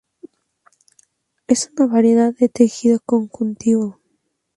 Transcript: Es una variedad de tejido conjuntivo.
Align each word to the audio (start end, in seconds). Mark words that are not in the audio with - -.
Es 1.45 1.69
una 1.77 1.85
variedad 1.85 2.33
de 2.33 2.49
tejido 2.49 2.99
conjuntivo. 3.05 3.99